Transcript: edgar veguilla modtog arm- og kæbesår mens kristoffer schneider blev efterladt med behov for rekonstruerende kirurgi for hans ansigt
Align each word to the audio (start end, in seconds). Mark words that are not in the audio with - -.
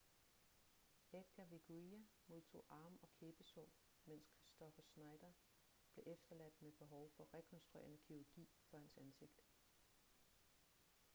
edgar 1.17 1.45
veguilla 1.49 1.99
modtog 2.29 2.63
arm- 2.77 2.97
og 3.01 3.09
kæbesår 3.17 3.67
mens 4.05 4.29
kristoffer 4.39 4.81
schneider 4.87 5.31
blev 5.93 6.03
efterladt 6.13 6.61
med 6.61 6.71
behov 6.71 7.11
for 7.17 7.33
rekonstruerende 7.33 7.97
kirurgi 8.07 8.49
for 8.71 8.77
hans 8.77 8.97
ansigt 8.97 9.39